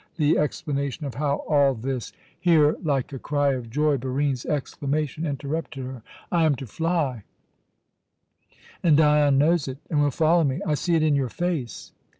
The 0.15 0.35
explanation 0.35 1.05
of 1.05 1.13
how 1.13 1.43
all 1.47 1.75
this" 1.75 2.11
Here, 2.49 2.75
like 2.81 3.13
a 3.13 3.19
cry 3.19 3.51
of 3.53 3.69
joy, 3.69 3.97
Barine's 3.97 4.47
exclamation 4.47 5.27
interrupted 5.27 5.85
her: 5.85 6.01
"I 6.31 6.43
am 6.43 6.55
to 6.55 6.65
fly, 6.65 7.21
and 8.81 8.97
Dion 8.97 9.37
knows 9.37 9.67
it 9.67 9.77
and 9.91 10.01
will 10.01 10.09
follow 10.09 10.43
me! 10.43 10.59
I 10.65 10.73
see 10.73 10.95
it 10.95 11.03
in 11.03 11.15
your 11.15 11.29
face." 11.29 11.91